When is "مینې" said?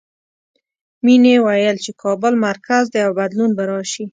1.03-1.35